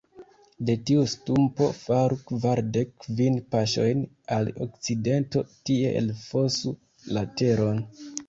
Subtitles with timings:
[0.67, 4.01] De tiu stumpo faru kvardek kvin paŝojn
[4.37, 6.73] al okcidento, tie elfosu
[7.19, 7.85] la teron.